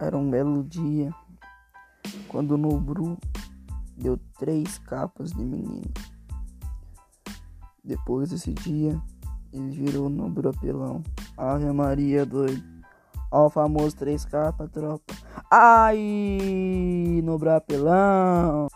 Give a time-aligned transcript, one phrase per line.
[0.00, 1.12] Era um belo dia
[2.28, 3.18] quando o Nobru
[3.96, 5.90] deu três capas de menino.
[7.82, 9.00] Depois desse dia,
[9.52, 11.02] ele virou Nobru apelão.
[11.36, 12.62] Ave Maria doido.
[13.30, 15.14] Ó o famoso três capas, tropa.
[15.50, 18.68] Ai, Nobru apelão.